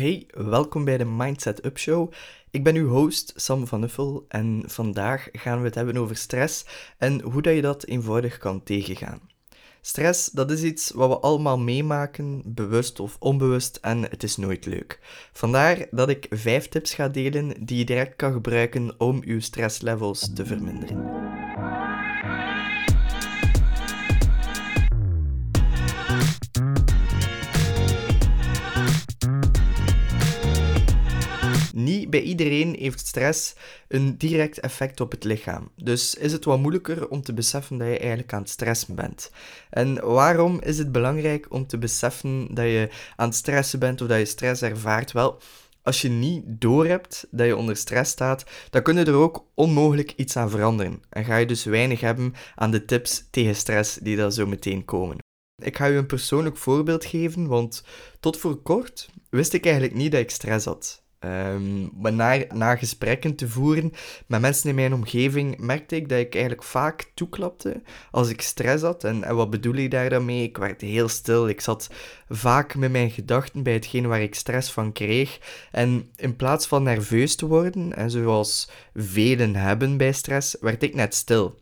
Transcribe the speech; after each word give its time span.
Hey, 0.00 0.26
welkom 0.34 0.84
bij 0.84 0.98
de 0.98 1.04
Mindset 1.04 1.64
Up 1.64 1.78
Show. 1.78 2.12
Ik 2.50 2.64
ben 2.64 2.76
uw 2.76 2.88
host 2.88 3.32
Sam 3.36 3.66
van 3.66 3.82
Uffel 3.82 4.24
en 4.28 4.62
vandaag 4.66 5.28
gaan 5.32 5.58
we 5.58 5.64
het 5.64 5.74
hebben 5.74 5.96
over 5.96 6.16
stress 6.16 6.64
en 6.98 7.20
hoe 7.20 7.42
dat 7.42 7.54
je 7.54 7.62
dat 7.62 7.86
eenvoudig 7.86 8.38
kan 8.38 8.62
tegengaan. 8.62 9.20
Stress, 9.80 10.30
dat 10.30 10.50
is 10.50 10.62
iets 10.62 10.90
wat 10.90 11.08
we 11.08 11.18
allemaal 11.18 11.58
meemaken, 11.58 12.42
bewust 12.44 13.00
of 13.00 13.16
onbewust, 13.18 13.78
en 13.80 14.02
het 14.02 14.22
is 14.22 14.36
nooit 14.36 14.66
leuk. 14.66 14.98
Vandaar 15.32 15.86
dat 15.90 16.08
ik 16.08 16.26
vijf 16.30 16.68
tips 16.68 16.94
ga 16.94 17.08
delen 17.08 17.64
die 17.64 17.78
je 17.78 17.84
direct 17.84 18.16
kan 18.16 18.32
gebruiken 18.32 18.94
om 18.98 19.22
uw 19.24 19.40
stresslevels 19.40 20.32
te 20.34 20.46
verminderen. 20.46 21.39
Bij 32.10 32.20
iedereen 32.20 32.76
heeft 32.78 33.06
stress 33.06 33.54
een 33.88 34.18
direct 34.18 34.60
effect 34.60 35.00
op 35.00 35.10
het 35.10 35.24
lichaam. 35.24 35.70
Dus 35.76 36.14
is 36.14 36.32
het 36.32 36.44
wat 36.44 36.58
moeilijker 36.58 37.08
om 37.08 37.22
te 37.22 37.34
beseffen 37.34 37.78
dat 37.78 37.88
je 37.88 37.98
eigenlijk 37.98 38.32
aan 38.32 38.40
het 38.40 38.50
stressen 38.50 38.94
bent. 38.94 39.30
En 39.70 40.04
waarom 40.06 40.60
is 40.60 40.78
het 40.78 40.92
belangrijk 40.92 41.46
om 41.48 41.66
te 41.66 41.78
beseffen 41.78 42.54
dat 42.54 42.64
je 42.64 42.88
aan 43.16 43.28
het 43.28 43.36
stressen 43.36 43.78
bent 43.78 44.00
of 44.00 44.08
dat 44.08 44.18
je 44.18 44.24
stress 44.24 44.62
ervaart? 44.62 45.12
Wel, 45.12 45.40
als 45.82 46.00
je 46.00 46.08
niet 46.08 46.42
doorhebt 46.46 47.26
dat 47.30 47.46
je 47.46 47.56
onder 47.56 47.76
stress 47.76 48.10
staat, 48.10 48.44
dan 48.70 48.82
kun 48.82 48.96
je 48.96 49.04
er 49.04 49.14
ook 49.14 49.44
onmogelijk 49.54 50.12
iets 50.16 50.36
aan 50.36 50.50
veranderen. 50.50 51.02
En 51.08 51.24
ga 51.24 51.36
je 51.36 51.46
dus 51.46 51.64
weinig 51.64 52.00
hebben 52.00 52.34
aan 52.54 52.70
de 52.70 52.84
tips 52.84 53.24
tegen 53.30 53.54
stress 53.54 53.94
die 53.94 54.16
daar 54.16 54.32
zo 54.32 54.46
meteen 54.46 54.84
komen. 54.84 55.18
Ik 55.62 55.76
ga 55.76 55.88
u 55.88 55.96
een 55.96 56.06
persoonlijk 56.06 56.56
voorbeeld 56.56 57.04
geven, 57.04 57.46
want 57.46 57.84
tot 58.20 58.36
voor 58.36 58.62
kort 58.62 59.10
wist 59.30 59.52
ik 59.52 59.64
eigenlijk 59.64 59.94
niet 59.94 60.12
dat 60.12 60.20
ik 60.20 60.30
stress 60.30 60.64
had. 60.64 60.99
Um, 61.24 61.90
na, 62.52 62.76
gesprekken 62.76 63.34
te 63.34 63.48
voeren 63.48 63.92
met 64.26 64.40
mensen 64.40 64.68
in 64.68 64.74
mijn 64.74 64.94
omgeving 64.94 65.58
merkte 65.58 65.96
ik 65.96 66.08
dat 66.08 66.18
ik 66.18 66.32
eigenlijk 66.32 66.64
vaak 66.64 67.10
toeklapte 67.14 67.82
als 68.10 68.28
ik 68.28 68.40
stress 68.40 68.82
had. 68.82 69.04
En, 69.04 69.24
en 69.24 69.36
wat 69.36 69.50
bedoel 69.50 69.74
ik 69.74 69.90
daar 69.90 70.10
dan 70.10 70.24
mee? 70.24 70.42
Ik 70.42 70.56
werd 70.56 70.80
heel 70.80 71.08
stil. 71.08 71.48
Ik 71.48 71.60
zat 71.60 71.90
vaak 72.28 72.74
met 72.74 72.90
mijn 72.90 73.10
gedachten 73.10 73.62
bij 73.62 73.72
hetgeen 73.72 74.06
waar 74.06 74.22
ik 74.22 74.34
stress 74.34 74.72
van 74.72 74.92
kreeg. 74.92 75.38
En 75.70 76.10
in 76.16 76.36
plaats 76.36 76.66
van 76.66 76.82
nerveus 76.82 77.36
te 77.36 77.46
worden, 77.46 77.96
en 77.96 78.10
zoals 78.10 78.70
velen 78.94 79.56
hebben 79.56 79.96
bij 79.96 80.12
stress, 80.12 80.56
werd 80.60 80.82
ik 80.82 80.94
net 80.94 81.14
stil. 81.14 81.58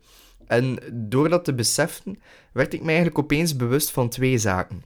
En 0.47 0.79
door 0.93 1.29
dat 1.29 1.45
te 1.45 1.53
beseffen, 1.53 2.21
werd 2.53 2.73
ik 2.73 2.79
mij 2.79 2.93
eigenlijk 2.95 3.19
opeens 3.19 3.55
bewust 3.55 3.91
van 3.91 4.09
twee 4.09 4.37
zaken. 4.37 4.83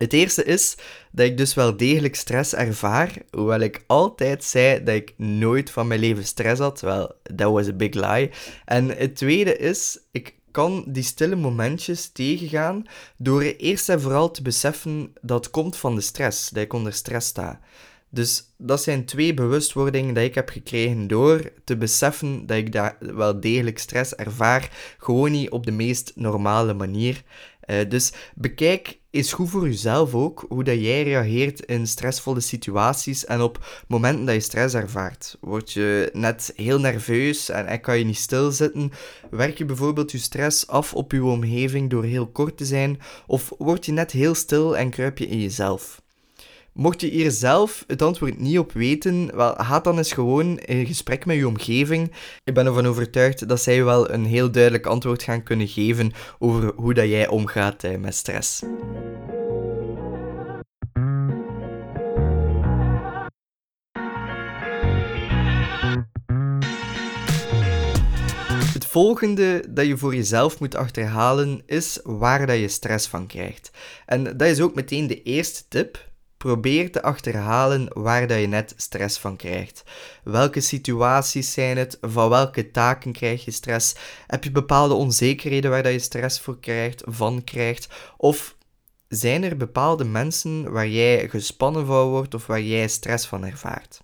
Het 0.00 0.12
eerste 0.12 0.44
is 0.44 0.76
dat 1.12 1.26
ik 1.26 1.36
dus 1.36 1.54
wel 1.54 1.76
degelijk 1.76 2.14
stress 2.14 2.54
ervaar, 2.54 3.16
hoewel 3.30 3.60
ik 3.60 3.84
altijd 3.86 4.44
zei 4.44 4.84
dat 4.84 4.94
ik 4.94 5.14
nooit 5.16 5.70
van 5.70 5.86
mijn 5.86 6.00
leven 6.00 6.24
stress 6.24 6.60
had. 6.60 6.80
Wel, 6.80 7.14
that 7.36 7.52
was 7.52 7.68
a 7.68 7.72
big 7.72 7.94
lie. 7.94 8.30
En 8.64 8.88
het 8.88 9.16
tweede 9.16 9.56
is, 9.56 9.98
ik 10.10 10.34
kan 10.50 10.84
die 10.86 11.02
stille 11.02 11.36
momentjes 11.36 12.08
tegengaan 12.08 12.84
door 13.16 13.42
eerst 13.42 13.88
en 13.88 14.00
vooral 14.00 14.30
te 14.30 14.42
beseffen 14.42 15.12
dat 15.20 15.50
komt 15.50 15.76
van 15.76 15.94
de 15.94 16.00
stress, 16.00 16.48
dat 16.48 16.62
ik 16.62 16.72
onder 16.72 16.92
stress 16.92 17.28
sta. 17.28 17.60
Dus 18.12 18.44
dat 18.56 18.82
zijn 18.82 19.04
twee 19.04 19.34
bewustwordingen 19.34 20.14
die 20.14 20.24
ik 20.24 20.34
heb 20.34 20.48
gekregen 20.48 21.06
door 21.06 21.52
te 21.64 21.76
beseffen 21.76 22.46
dat 22.46 22.56
ik 22.56 22.72
daar 22.72 22.96
wel 23.00 23.40
degelijk 23.40 23.78
stress 23.78 24.14
ervaar, 24.14 24.70
gewoon 24.98 25.30
niet 25.30 25.50
op 25.50 25.66
de 25.66 25.72
meest 25.72 26.12
normale 26.14 26.74
manier. 26.74 27.22
Uh, 27.70 27.88
dus 27.88 28.12
bekijk 28.34 28.98
eens 29.10 29.32
goed 29.32 29.50
voor 29.50 29.68
jezelf 29.68 30.14
ook 30.14 30.44
hoe 30.48 30.64
dat 30.64 30.80
jij 30.80 31.02
reageert 31.02 31.60
in 31.60 31.86
stressvolle 31.86 32.40
situaties 32.40 33.24
en 33.24 33.40
op 33.40 33.84
momenten 33.88 34.24
dat 34.24 34.34
je 34.34 34.40
stress 34.40 34.74
ervaart. 34.74 35.36
Word 35.40 35.72
je 35.72 36.10
net 36.12 36.52
heel 36.56 36.80
nerveus 36.80 37.48
en, 37.48 37.66
en 37.66 37.80
kan 37.80 37.98
je 37.98 38.04
niet 38.04 38.16
stilzitten? 38.16 38.90
Werk 39.30 39.58
je 39.58 39.64
bijvoorbeeld 39.64 40.12
je 40.12 40.18
stress 40.18 40.66
af 40.66 40.94
op 40.94 41.12
je 41.12 41.24
omgeving 41.24 41.90
door 41.90 42.04
heel 42.04 42.26
kort 42.26 42.56
te 42.56 42.64
zijn? 42.64 43.00
Of 43.26 43.52
word 43.58 43.86
je 43.86 43.92
net 43.92 44.12
heel 44.12 44.34
stil 44.34 44.76
en 44.76 44.90
kruip 44.90 45.18
je 45.18 45.26
in 45.26 45.40
jezelf? 45.40 46.02
Mocht 46.72 47.00
je 47.00 47.06
hier 47.06 47.30
zelf 47.30 47.84
het 47.86 48.02
antwoord 48.02 48.38
niet 48.38 48.58
op 48.58 48.72
weten, 48.72 49.36
wel, 49.36 49.54
ga 49.54 49.80
dan 49.80 49.96
eens 49.96 50.12
gewoon 50.12 50.58
in 50.58 50.86
gesprek 50.86 51.26
met 51.26 51.36
je 51.36 51.46
omgeving. 51.46 52.12
Ik 52.44 52.54
ben 52.54 52.66
ervan 52.66 52.86
overtuigd 52.86 53.48
dat 53.48 53.60
zij 53.60 53.84
wel 53.84 54.10
een 54.10 54.24
heel 54.24 54.50
duidelijk 54.50 54.86
antwoord 54.86 55.22
gaan 55.22 55.42
kunnen 55.42 55.68
geven 55.68 56.12
over 56.38 56.72
hoe 56.76 56.94
dat 56.94 57.08
jij 57.08 57.28
omgaat 57.28 57.84
eh, 57.84 57.96
met 57.96 58.14
stress. 58.14 58.62
Het 68.72 68.86
volgende 68.86 69.64
dat 69.68 69.86
je 69.86 69.96
voor 69.96 70.14
jezelf 70.14 70.60
moet 70.60 70.74
achterhalen 70.74 71.62
is 71.66 72.00
waar 72.02 72.46
dat 72.46 72.58
je 72.58 72.68
stress 72.68 73.06
van 73.06 73.26
krijgt. 73.26 73.70
En 74.06 74.24
dat 74.24 74.48
is 74.48 74.60
ook 74.60 74.74
meteen 74.74 75.06
de 75.06 75.22
eerste 75.22 75.62
tip 75.68 76.08
Probeer 76.40 76.92
te 76.92 77.02
achterhalen 77.02 77.88
waar 77.92 78.26
dat 78.26 78.40
je 78.40 78.46
net 78.46 78.74
stress 78.76 79.18
van 79.18 79.36
krijgt. 79.36 79.82
Welke 80.24 80.60
situaties 80.60 81.52
zijn 81.52 81.76
het? 81.76 81.98
Van 82.00 82.28
welke 82.28 82.70
taken 82.70 83.12
krijg 83.12 83.44
je 83.44 83.50
stress? 83.50 83.94
Heb 84.26 84.44
je 84.44 84.50
bepaalde 84.50 84.94
onzekerheden 84.94 85.70
waar 85.70 85.82
dat 85.82 85.92
je 85.92 85.98
stress 85.98 86.40
voor 86.40 86.60
krijgt, 86.60 87.02
van 87.06 87.44
krijgt? 87.44 87.88
Of 88.16 88.56
zijn 89.08 89.42
er 89.42 89.56
bepaalde 89.56 90.04
mensen 90.04 90.72
waar 90.72 90.88
jij 90.88 91.28
gespannen 91.28 91.86
van 91.86 92.08
wordt 92.08 92.34
of 92.34 92.46
waar 92.46 92.62
jij 92.62 92.88
stress 92.88 93.26
van 93.26 93.44
ervaart? 93.44 94.00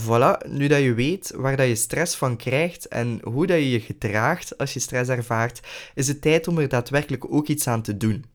Voilà, 0.00 0.48
nu 0.48 0.66
dat 0.66 0.82
je 0.82 0.94
weet 0.94 1.32
waar 1.36 1.56
dat 1.56 1.66
je 1.66 1.74
stress 1.74 2.16
van 2.16 2.36
krijgt 2.36 2.88
en 2.88 3.20
hoe 3.22 3.46
dat 3.46 3.56
je 3.56 3.70
je 3.70 3.80
gedraagt 3.80 4.58
als 4.58 4.72
je 4.72 4.80
stress 4.80 5.10
ervaart, 5.10 5.60
is 5.94 6.08
het 6.08 6.22
tijd 6.22 6.48
om 6.48 6.58
er 6.58 6.68
daadwerkelijk 6.68 7.32
ook 7.32 7.48
iets 7.48 7.66
aan 7.66 7.82
te 7.82 7.96
doen 7.96 8.31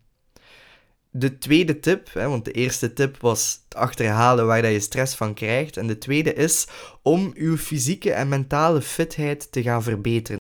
de 1.17 1.37
tweede 1.37 1.79
tip, 1.79 2.13
hè, 2.13 2.27
want 2.27 2.45
de 2.45 2.51
eerste 2.51 2.93
tip 2.93 3.21
was 3.21 3.61
het 3.63 3.75
achterhalen 3.75 4.45
waar 4.45 4.61
dat 4.61 4.71
je 4.71 4.79
stress 4.79 5.15
van 5.15 5.33
krijgt. 5.33 5.77
En 5.77 5.87
de 5.87 5.97
tweede 5.97 6.33
is 6.33 6.67
om 7.01 7.31
uw 7.35 7.57
fysieke 7.57 8.11
en 8.11 8.27
mentale 8.27 8.81
fitheid 8.81 9.51
te 9.51 9.61
gaan 9.61 9.83
verbeteren. 9.83 10.39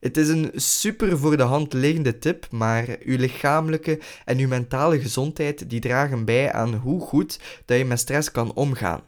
Het 0.00 0.16
is 0.16 0.28
een 0.28 0.50
super 0.54 1.18
voor 1.18 1.36
de 1.36 1.42
hand 1.42 1.72
liggende 1.72 2.18
tip, 2.18 2.46
maar 2.50 2.96
uw 3.00 3.16
lichamelijke 3.16 4.00
en 4.24 4.38
uw 4.38 4.48
mentale 4.48 5.00
gezondheid 5.00 5.70
die 5.70 5.80
dragen 5.80 6.24
bij 6.24 6.52
aan 6.52 6.74
hoe 6.74 7.00
goed 7.00 7.40
dat 7.64 7.78
je 7.78 7.84
met 7.84 7.98
stress 7.98 8.30
kan 8.30 8.54
omgaan. 8.54 9.02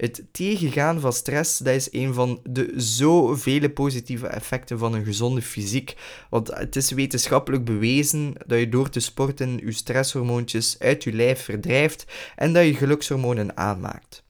Het 0.00 0.22
tegengaan 0.32 1.00
van 1.00 1.12
stress 1.12 1.58
dat 1.58 1.74
is 1.74 1.88
een 1.92 2.14
van 2.14 2.40
de 2.44 2.72
zoveel 2.76 3.70
positieve 3.70 4.26
effecten 4.26 4.78
van 4.78 4.94
een 4.94 5.04
gezonde 5.04 5.42
fysiek. 5.42 5.96
Want 6.30 6.48
het 6.48 6.76
is 6.76 6.90
wetenschappelijk 6.90 7.64
bewezen 7.64 8.34
dat 8.46 8.58
je 8.58 8.68
door 8.68 8.88
te 8.88 9.00
sporten 9.00 9.60
je 9.64 9.72
stresshormoontjes 9.72 10.76
uit 10.78 11.04
je 11.04 11.12
lijf 11.12 11.44
verdrijft 11.44 12.04
en 12.36 12.52
dat 12.52 12.64
je 12.64 12.74
gelukshormonen 12.74 13.56
aanmaakt. 13.56 14.22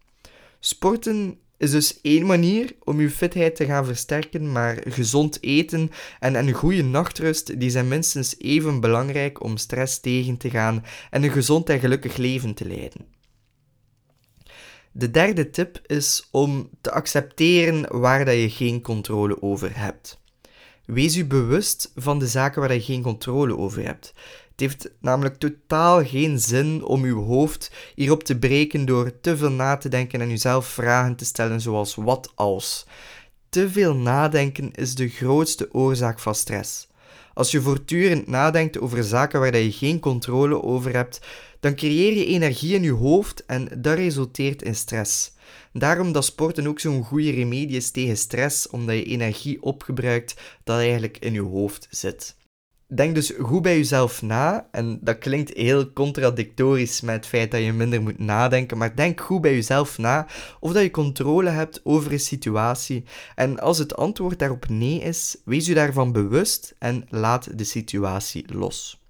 Sporten 0.61 1.39
is 1.57 1.71
dus 1.71 2.01
één 2.03 2.27
manier 2.27 2.75
om 2.85 3.01
je 3.01 3.11
fitheid 3.11 3.57
te 3.57 3.65
gaan 3.65 3.85
versterken, 3.85 4.53
maar 4.53 4.79
gezond 4.85 5.43
eten 5.43 5.91
en 6.21 6.35
een 6.35 6.53
goede 6.53 6.83
nachtrust 6.85 7.61
die 7.61 7.71
zijn 7.71 7.89
minstens 7.89 8.39
even 8.39 8.81
belangrijk 8.81 9.43
om 9.43 9.57
stress 9.57 10.01
tegen 10.01 10.37
te 10.37 10.51
gaan 10.51 10.85
en 11.11 11.23
een 11.23 11.31
gezond 11.31 11.69
en 11.69 11.81
gelukkig 11.81 12.17
leven 12.17 12.55
te 12.55 12.67
leiden. 12.67 13.20
De 14.93 15.11
derde 15.11 15.51
tip 15.51 15.81
is 15.87 16.29
om 16.31 16.71
te 16.81 16.91
accepteren 16.91 18.01
waar 18.01 18.25
dat 18.25 18.35
je 18.35 18.51
geen 18.51 18.81
controle 18.81 19.43
over 19.43 19.79
hebt. 19.79 20.21
Wees 20.85 21.17
u 21.17 21.25
bewust 21.25 21.93
van 21.95 22.19
de 22.19 22.27
zaken 22.27 22.61
waar 22.61 22.75
je 22.75 22.81
geen 22.81 23.03
controle 23.03 23.57
over 23.57 23.85
hebt. 23.85 24.15
Het 24.51 24.61
heeft 24.61 24.91
namelijk 25.01 25.39
totaal 25.39 26.05
geen 26.05 26.41
zin 26.41 26.85
om 26.85 27.05
uw 27.05 27.23
hoofd 27.23 27.71
hierop 27.95 28.23
te 28.23 28.39
breken 28.39 28.85
door 28.85 29.21
te 29.21 29.37
veel 29.37 29.51
na 29.51 29.77
te 29.77 29.89
denken 29.89 30.21
en 30.21 30.31
uzelf 30.31 30.67
vragen 30.67 31.17
te 31.17 31.25
stellen 31.25 31.61
zoals 31.61 31.95
wat 31.95 32.33
als. 32.35 32.87
Te 33.49 33.71
veel 33.71 33.95
nadenken 33.95 34.73
is 34.73 34.95
de 34.95 35.09
grootste 35.09 35.69
oorzaak 35.75 36.19
van 36.19 36.35
stress. 36.35 36.89
Als 37.35 37.51
je 37.51 37.61
voortdurend 37.61 38.27
nadenkt 38.27 38.81
over 38.81 39.05
zaken 39.05 39.41
waar 39.41 39.57
je 39.57 39.73
geen 39.73 40.01
controle 40.01 40.63
over 40.63 40.95
hebt, 40.95 41.21
dan 41.61 41.75
creëer 41.75 42.13
je 42.13 42.27
energie 42.27 42.75
in 42.75 42.83
je 42.83 42.93
hoofd 42.93 43.45
en 43.47 43.69
dat 43.79 43.97
resulteert 43.97 44.63
in 44.63 44.75
stress. 44.75 45.33
Daarom 45.73 46.13
dat 46.13 46.25
sporten 46.25 46.67
ook 46.67 46.81
zo'n 46.81 47.05
goede 47.05 47.31
remedie 47.31 47.77
is 47.77 47.91
tegen 47.91 48.17
stress, 48.17 48.69
omdat 48.69 48.97
je 48.97 49.05
energie 49.05 49.63
opgebruikt 49.63 50.35
dat 50.65 50.79
eigenlijk 50.79 51.19
in 51.19 51.33
je 51.33 51.43
hoofd 51.43 51.87
zit. 51.91 52.39
Denk 52.93 53.15
dus 53.15 53.33
goed 53.39 53.63
bij 53.63 53.77
jezelf 53.77 54.23
na, 54.23 54.69
en 54.71 54.99
dat 55.03 55.19
klinkt 55.19 55.57
heel 55.57 55.93
contradictorisch 55.93 57.01
met 57.01 57.15
het 57.15 57.27
feit 57.27 57.51
dat 57.51 57.63
je 57.63 57.73
minder 57.73 58.03
moet 58.03 58.19
nadenken, 58.19 58.79
maar 58.79 58.97
denk 58.97 59.21
goed 59.21 59.41
bij 59.41 59.55
jezelf 59.55 59.99
na 59.99 60.27
of 60.61 60.73
dat 60.73 60.83
je 60.83 60.91
controle 60.91 61.51
hebt 61.51 61.81
over 61.85 62.13
een 62.13 62.21
situatie. 62.21 63.05
En 63.35 63.59
als 63.59 63.79
het 63.79 63.97
antwoord 63.97 64.39
daarop 64.39 64.69
nee 64.69 65.01
is, 65.01 65.37
wees 65.45 65.67
je 65.67 65.75
daarvan 65.75 66.13
bewust 66.13 66.75
en 66.79 67.05
laat 67.09 67.59
de 67.59 67.65
situatie 67.65 68.55
los. 68.55 69.01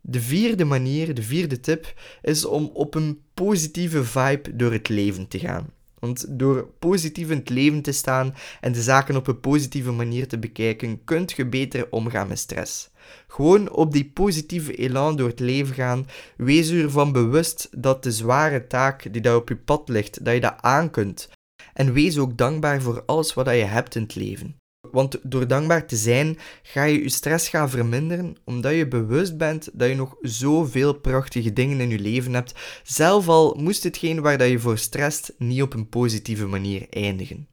De 0.00 0.20
vierde 0.20 0.64
manier, 0.64 1.14
de 1.14 1.22
vierde 1.22 1.60
tip, 1.60 1.94
is 2.22 2.44
om 2.44 2.70
op 2.74 2.94
een 2.94 3.22
positieve 3.34 4.04
vibe 4.04 4.56
door 4.56 4.72
het 4.72 4.88
leven 4.88 5.28
te 5.28 5.38
gaan. 5.38 5.77
Want 6.00 6.38
door 6.38 6.68
positief 6.78 7.30
in 7.30 7.38
het 7.38 7.48
leven 7.48 7.82
te 7.82 7.92
staan 7.92 8.34
en 8.60 8.72
de 8.72 8.82
zaken 8.82 9.16
op 9.16 9.26
een 9.26 9.40
positieve 9.40 9.90
manier 9.90 10.28
te 10.28 10.38
bekijken, 10.38 11.04
kunt 11.04 11.32
je 11.32 11.46
beter 11.46 11.86
omgaan 11.90 12.28
met 12.28 12.38
stress. 12.38 12.90
Gewoon 13.28 13.70
op 13.70 13.92
die 13.92 14.10
positieve 14.14 14.74
elan 14.74 15.16
door 15.16 15.28
het 15.28 15.40
leven 15.40 15.74
gaan. 15.74 16.06
Wees 16.36 16.70
u 16.70 16.82
ervan 16.82 17.12
bewust 17.12 17.68
dat 17.76 18.02
de 18.02 18.12
zware 18.12 18.66
taak 18.66 19.12
die 19.12 19.22
daar 19.22 19.36
op 19.36 19.48
je 19.48 19.56
pad 19.56 19.88
ligt, 19.88 20.24
dat 20.24 20.34
je 20.34 20.40
dat 20.40 20.56
aan 20.60 20.90
kunt. 20.90 21.28
En 21.74 21.92
wees 21.92 22.18
ook 22.18 22.36
dankbaar 22.36 22.82
voor 22.82 23.02
alles 23.06 23.34
wat 23.34 23.46
je 23.46 23.52
hebt 23.52 23.94
in 23.94 24.02
het 24.02 24.14
leven. 24.14 24.56
Want 24.80 25.18
door 25.22 25.46
dankbaar 25.46 25.86
te 25.86 25.96
zijn, 25.96 26.38
ga 26.62 26.84
je 26.84 27.02
je 27.02 27.08
stress 27.08 27.48
gaan 27.48 27.70
verminderen, 27.70 28.36
omdat 28.44 28.74
je 28.74 28.88
bewust 28.88 29.36
bent 29.36 29.68
dat 29.72 29.88
je 29.88 29.94
nog 29.94 30.16
zoveel 30.20 30.92
prachtige 30.92 31.52
dingen 31.52 31.80
in 31.80 31.88
je 31.88 31.98
leven 31.98 32.34
hebt, 32.34 32.54
zelf 32.82 33.28
al 33.28 33.54
moest 33.54 33.82
hetgeen 33.82 34.20
waar 34.20 34.38
dat 34.38 34.48
je 34.48 34.58
voor 34.58 34.78
stresst 34.78 35.32
niet 35.38 35.62
op 35.62 35.74
een 35.74 35.88
positieve 35.88 36.46
manier 36.46 36.86
eindigen. 36.90 37.48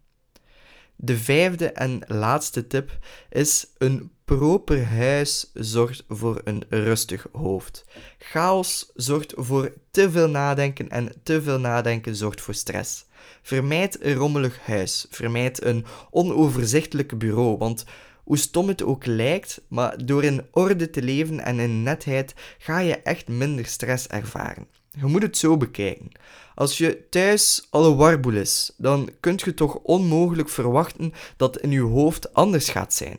De 0.95 1.17
vijfde 1.17 1.71
en 1.71 2.01
laatste 2.07 2.67
tip 2.67 2.97
is 3.29 3.67
een 3.77 4.11
proper 4.25 4.85
huis 4.85 5.51
zorgt 5.53 6.03
voor 6.07 6.41
een 6.43 6.63
rustig 6.69 7.27
hoofd. 7.31 7.85
Chaos 8.17 8.91
zorgt 8.93 9.33
voor 9.35 9.73
te 9.91 10.11
veel 10.11 10.29
nadenken 10.29 10.89
en 10.89 11.11
te 11.23 11.41
veel 11.41 11.59
nadenken 11.59 12.15
zorgt 12.15 12.41
voor 12.41 12.53
stress. 12.53 13.05
Vermijd 13.41 14.03
een 14.03 14.13
rommelig 14.13 14.59
huis. 14.59 15.05
Vermijd 15.09 15.63
een 15.63 15.85
onoverzichtelijk 16.09 17.17
bureau, 17.17 17.57
want 17.57 17.85
hoe 18.23 18.37
stom 18.37 18.67
het 18.67 18.83
ook 18.83 19.05
lijkt, 19.05 19.61
maar 19.67 20.05
door 20.05 20.23
in 20.23 20.47
orde 20.51 20.89
te 20.89 21.01
leven 21.01 21.39
en 21.39 21.59
in 21.59 21.83
netheid 21.83 22.33
ga 22.57 22.79
je 22.79 22.95
echt 22.95 23.27
minder 23.27 23.65
stress 23.65 24.07
ervaren. 24.07 24.67
Je 24.99 25.05
moet 25.05 25.21
het 25.21 25.37
zo 25.37 25.57
bekijken. 25.57 26.11
Als 26.55 26.77
je 26.77 27.09
thuis 27.09 27.67
alle 27.69 27.95
warboel 27.95 28.33
is, 28.33 28.73
dan 28.77 29.09
kunt 29.19 29.41
je 29.41 29.53
toch 29.53 29.75
onmogelijk 29.75 30.49
verwachten 30.49 31.13
dat 31.37 31.57
in 31.57 31.71
je 31.71 31.81
hoofd 31.81 32.33
anders 32.33 32.69
gaat 32.69 32.93
zijn. 32.93 33.17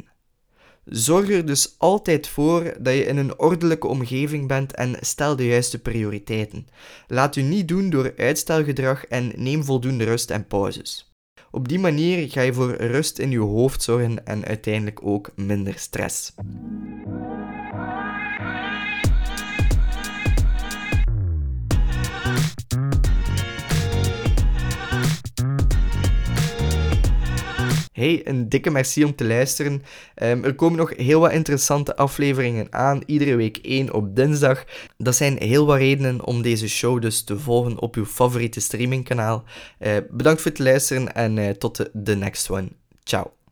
Zorg 0.89 1.31
er 1.31 1.47
dus 1.47 1.75
altijd 1.79 2.29
voor 2.29 2.75
dat 2.79 2.95
je 2.95 3.05
in 3.05 3.17
een 3.17 3.39
ordelijke 3.39 3.87
omgeving 3.87 4.49
bent 4.49 4.75
en 4.75 4.97
stel 5.01 5.37
de 5.37 5.47
juiste 5.47 5.79
prioriteiten. 5.79 6.67
Laat 7.07 7.37
u 7.37 7.43
niet 7.43 7.69
doen 7.69 7.91
door 7.91 8.13
uitstelgedrag 8.17 9.07
en 9.07 9.33
neem 9.37 9.65
voldoende 9.65 10.05
rust 10.05 10.31
en 10.31 10.47
pauzes. 10.47 11.13
Op 11.51 11.69
die 11.69 11.79
manier 11.79 12.31
ga 12.31 12.41
je 12.41 12.53
voor 12.53 12.75
rust 12.75 13.19
in 13.19 13.31
je 13.31 13.39
hoofd 13.39 13.83
zorgen 13.83 14.27
en 14.27 14.45
uiteindelijk 14.45 15.07
ook 15.07 15.31
minder 15.37 15.79
stress. 15.79 16.35
Hey, 27.97 28.21
een 28.25 28.49
dikke 28.49 28.71
merci 28.71 29.05
om 29.05 29.15
te 29.15 29.25
luisteren. 29.25 29.83
Ehm, 30.15 30.45
er 30.45 30.55
komen 30.55 30.79
nog 30.79 30.97
heel 30.97 31.21
wat 31.21 31.33
interessante 31.33 31.97
afleveringen 31.97 32.67
aan, 32.71 33.03
iedere 33.07 33.37
week 33.37 33.57
één 33.57 33.93
op 33.93 34.17
dinsdag. 34.17 34.65
Dat 34.97 35.17
zijn 35.17 35.37
heel 35.39 35.67
wat 35.67 35.77
redenen 35.77 36.25
om 36.25 36.43
deze 36.43 36.69
show 36.69 37.01
dus 37.01 37.25
te 37.25 37.39
volgen 37.39 37.81
op 37.81 37.95
uw 37.95 38.05
favoriete 38.05 38.61
streamingkanaal. 38.61 39.45
Uh, 39.79 39.97
bedankt 40.11 40.41
voor 40.41 40.51
het 40.51 40.61
luisteren 40.61 41.15
en 41.15 41.37
uh, 41.37 41.51
tot 41.51 41.91
de, 41.93 42.17
next 42.17 42.51
one. 42.51 42.69
Ciao. 43.03 43.46